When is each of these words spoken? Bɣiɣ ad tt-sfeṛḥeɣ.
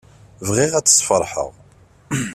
Bɣiɣ 0.47 0.71
ad 0.73 0.85
tt-sfeṛḥeɣ. 0.85 1.49